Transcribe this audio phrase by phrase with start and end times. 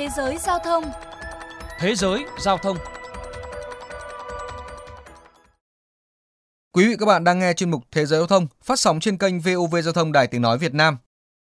[0.00, 0.84] Thế giới giao thông
[1.78, 2.76] Thế giới giao thông
[6.72, 9.16] Quý vị các bạn đang nghe chuyên mục Thế giới giao thông phát sóng trên
[9.18, 10.96] kênh VOV Giao thông Đài Tiếng Nói Việt Nam.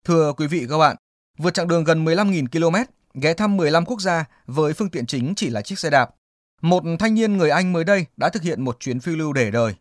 [0.05, 0.95] Thưa quý vị các bạn,
[1.37, 2.75] vượt chặng đường gần 15.000 km,
[3.21, 6.09] ghé thăm 15 quốc gia với phương tiện chính chỉ là chiếc xe đạp.
[6.61, 9.51] Một thanh niên người Anh mới đây đã thực hiện một chuyến phiêu lưu để
[9.51, 9.73] đời.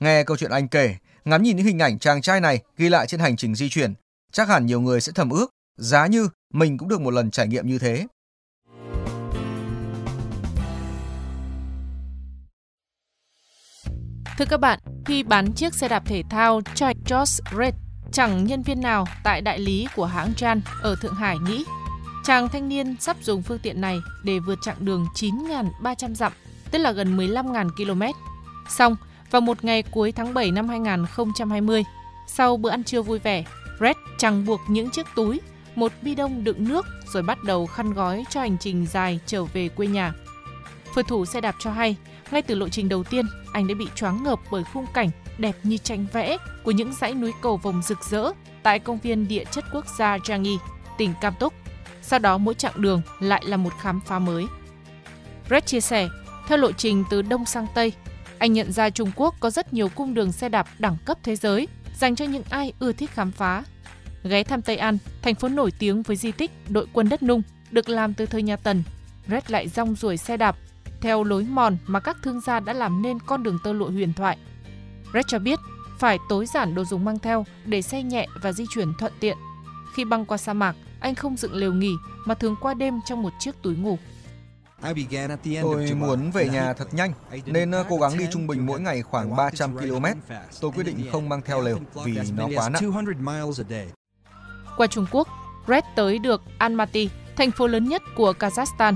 [0.00, 3.06] Nghe câu chuyện anh kể, ngắm nhìn những hình ảnh chàng trai này ghi lại
[3.06, 3.94] trên hành trình di chuyển,
[4.32, 7.48] chắc hẳn nhiều người sẽ thầm ước, giá như mình cũng được một lần trải
[7.48, 8.06] nghiệm như thế.
[14.38, 17.74] Thưa các bạn, khi bán chiếc xe đạp thể thao cho George Red,
[18.12, 21.64] chẳng nhân viên nào tại đại lý của hãng Jan ở Thượng Hải nghĩ
[22.24, 26.32] chàng thanh niên sắp dùng phương tiện này để vượt chặng đường 9.300 dặm,
[26.70, 28.02] tức là gần 15.000 km.
[28.68, 28.96] Xong,
[29.30, 31.84] vào một ngày cuối tháng 7 năm 2020,
[32.26, 33.44] sau bữa ăn trưa vui vẻ,
[33.80, 35.40] Red chẳng buộc những chiếc túi,
[35.74, 39.44] một bi đông đựng nước rồi bắt đầu khăn gói cho hành trình dài trở
[39.44, 40.12] về quê nhà.
[40.94, 41.96] Phượt thủ xe đạp cho hay,
[42.30, 45.56] ngay từ lộ trình đầu tiên, anh đã bị choáng ngợp bởi khung cảnh đẹp
[45.62, 49.44] như tranh vẽ của những dãy núi cầu vồng rực rỡ tại công viên địa
[49.44, 50.58] chất quốc gia Changi,
[50.98, 51.52] tỉnh Cam Túc.
[52.02, 54.46] Sau đó mỗi chặng đường lại là một khám phá mới.
[55.50, 56.08] Red chia sẻ,
[56.48, 57.92] theo lộ trình từ Đông sang Tây,
[58.38, 61.36] anh nhận ra Trung Quốc có rất nhiều cung đường xe đạp đẳng cấp thế
[61.36, 63.64] giới dành cho những ai ưa thích khám phá.
[64.24, 67.42] Ghé thăm Tây An, thành phố nổi tiếng với di tích đội quân đất nung
[67.70, 68.82] được làm từ thời nhà Tần.
[69.28, 70.56] Red lại rong ruổi xe đạp
[71.02, 74.12] theo lối mòn mà các thương gia đã làm nên con đường tơ lụa huyền
[74.12, 74.38] thoại.
[75.14, 75.58] Red cho biết
[75.98, 79.36] phải tối giản đồ dùng mang theo để xe nhẹ và di chuyển thuận tiện.
[79.94, 81.92] Khi băng qua sa mạc, anh không dựng lều nghỉ
[82.24, 83.98] mà thường qua đêm trong một chiếc túi ngủ.
[85.62, 87.12] Tôi muốn về nhà thật nhanh
[87.46, 90.04] nên ờ, cố gắng đi trung bình mỗi ngày khoảng 300 km.
[90.60, 92.92] Tôi quyết định không mang theo lều vì nó quá nặng.
[94.76, 95.28] Qua Trung Quốc,
[95.68, 98.94] Red tới được Almaty, thành phố lớn nhất của Kazakhstan.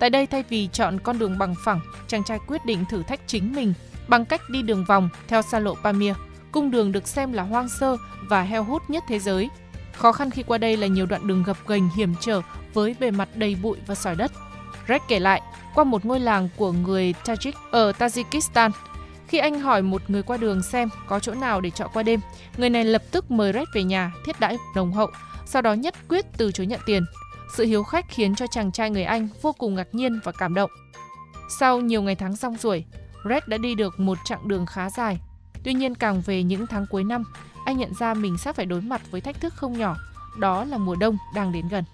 [0.00, 3.20] Tại đây thay vì chọn con đường bằng phẳng, chàng trai quyết định thử thách
[3.26, 3.74] chính mình
[4.08, 6.14] bằng cách đi đường vòng theo xa lộ Pamir,
[6.52, 7.96] cung đường được xem là hoang sơ
[8.28, 9.50] và heo hút nhất thế giới.
[9.92, 12.40] Khó khăn khi qua đây là nhiều đoạn đường gập ghềnh hiểm trở
[12.74, 14.32] với bề mặt đầy bụi và sỏi đất.
[14.88, 15.42] Red kể lại,
[15.74, 18.70] qua một ngôi làng của người Tajik ở Tajikistan,
[19.28, 22.20] khi anh hỏi một người qua đường xem có chỗ nào để trọ qua đêm,
[22.56, 25.10] người này lập tức mời Red về nhà thiết đãi nồng hậu,
[25.46, 27.02] sau đó nhất quyết từ chối nhận tiền.
[27.56, 30.54] Sự hiếu khách khiến cho chàng trai người Anh vô cùng ngạc nhiên và cảm
[30.54, 30.70] động.
[31.58, 32.84] Sau nhiều ngày tháng rong ruổi,
[33.28, 35.20] Red đã đi được một chặng đường khá dài.
[35.64, 37.24] Tuy nhiên càng về những tháng cuối năm,
[37.64, 39.96] anh nhận ra mình sắp phải đối mặt với thách thức không nhỏ,
[40.38, 41.84] đó là mùa đông đang đến gần.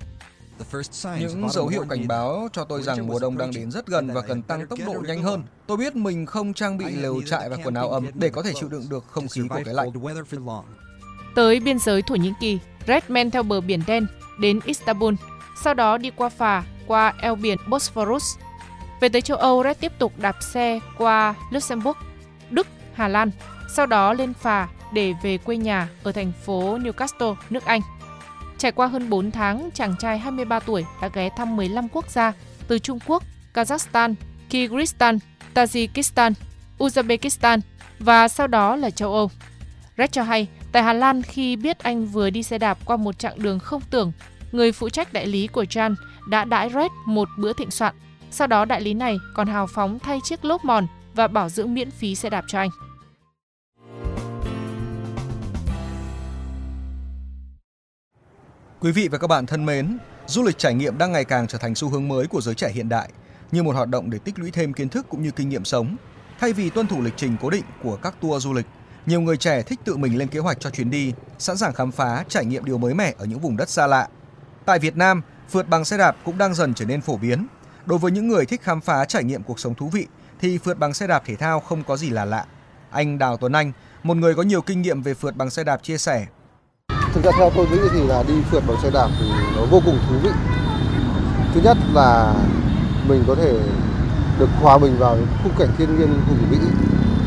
[1.19, 4.21] Những dấu hiệu cảnh báo cho tôi rằng mùa đông đang đến rất gần và
[4.21, 5.43] cần tăng tốc độ nhanh hơn.
[5.66, 8.53] Tôi biết mình không trang bị lều trại và quần áo ấm để có thể
[8.61, 9.91] chịu đựng được không khí của cái lạnh.
[11.34, 14.06] Tới biên giới Thổ Nhĩ Kỳ, Red men theo bờ biển đen
[14.41, 15.15] đến Istanbul,
[15.62, 18.37] sau đó đi qua phà qua eo biển Bosphorus.
[19.00, 21.99] Về tới châu Âu, Red tiếp tục đạp xe qua Luxembourg,
[22.50, 23.31] Đức, Hà Lan,
[23.75, 27.81] sau đó lên phà để về quê nhà ở thành phố Newcastle, nước Anh.
[28.59, 32.33] Trải qua hơn 4 tháng, chàng trai 23 tuổi đã ghé thăm 15 quốc gia
[32.69, 33.22] từ Trung Quốc,
[33.55, 34.15] Kazakhstan,
[34.50, 35.19] Kyrgyzstan,
[35.55, 36.33] Tajikistan,
[36.78, 37.61] Uzbekistan
[37.99, 39.31] và sau đó là châu Âu.
[39.99, 43.19] Red cho hay, tại Hà Lan khi biết anh vừa đi xe đạp qua một
[43.19, 44.12] chặng đường không tưởng,
[44.56, 45.94] người phụ trách đại lý của Jan
[46.28, 47.94] đã đãi Red một bữa thịnh soạn.
[48.31, 51.75] Sau đó đại lý này còn hào phóng thay chiếc lốp mòn và bảo dưỡng
[51.75, 52.71] miễn phí xe đạp cho anh.
[58.81, 61.59] Quý vị và các bạn thân mến, du lịch trải nghiệm đang ngày càng trở
[61.59, 63.11] thành xu hướng mới của giới trẻ hiện đại,
[63.53, 65.97] như một hoạt động để tích lũy thêm kiến thức cũng như kinh nghiệm sống.
[66.41, 68.66] Thay vì tuân thủ lịch trình cố định của các tour du lịch,
[69.06, 71.93] nhiều người trẻ thích tự mình lên kế hoạch cho chuyến đi, sẵn sàng khám
[71.93, 74.09] phá, trải nghiệm điều mới mẻ ở những vùng đất xa lạ.
[74.66, 77.47] Tại Việt Nam, phượt bằng xe đạp cũng đang dần trở nên phổ biến.
[77.87, 80.06] Đối với những người thích khám phá trải nghiệm cuộc sống thú vị
[80.41, 82.44] thì phượt bằng xe đạp thể thao không có gì là lạ.
[82.91, 83.72] Anh Đào Tuấn Anh,
[84.03, 86.27] một người có nhiều kinh nghiệm về phượt bằng xe đạp chia sẻ,
[87.15, 89.81] Thực ra theo tôi nghĩ thì là đi phượt bằng xe đạp thì nó vô
[89.84, 90.31] cùng thú vị.
[91.54, 92.34] Thứ nhất là
[93.09, 93.53] mình có thể
[94.39, 96.59] được hòa mình vào khung cảnh thiên nhiên hùng vĩ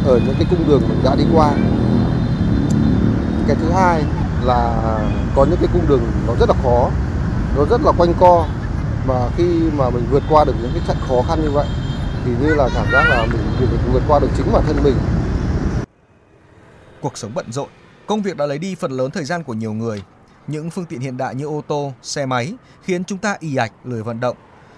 [0.05, 1.51] ở những cái cung đường mình đã đi qua.
[3.47, 4.03] Cái thứ hai
[4.43, 4.73] là
[5.35, 6.91] có những cái cung đường nó rất là khó,
[7.55, 8.47] nó rất là quanh co
[9.07, 9.43] mà khi
[9.77, 11.67] mà mình vượt qua được những cái trận khó khăn như vậy
[12.25, 14.95] thì như là cảm giác là mình, mình vượt qua được chính bản thân mình.
[17.01, 17.69] Cuộc sống bận rộn
[18.09, 20.03] Công việc đã lấy đi phần lớn thời gian của nhiều người.
[20.47, 22.53] Những phương tiện hiện đại như ô tô, xe máy
[22.83, 24.37] khiến chúng ta ì ạch lười vận động.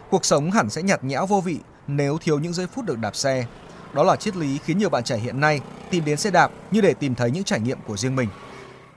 [0.09, 3.15] Cuộc sống hẳn sẽ nhạt nhẽo vô vị nếu thiếu những giây phút được đạp
[3.15, 3.45] xe.
[3.93, 6.81] Đó là triết lý khiến nhiều bạn trẻ hiện nay tìm đến xe đạp như
[6.81, 8.29] để tìm thấy những trải nghiệm của riêng mình.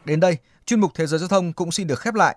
[0.05, 0.37] Đến đây,
[0.67, 2.37] chuyên mục Thế giới giao thông cũng xin được khép lại.